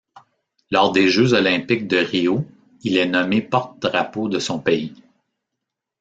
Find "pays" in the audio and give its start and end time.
4.57-4.95